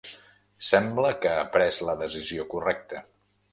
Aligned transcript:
Sembla 0.69 1.11
que 1.27 1.35
ha 1.35 1.45
pres 1.57 1.83
la 1.91 1.97
decisió 2.01 2.49
correcta. 2.57 3.07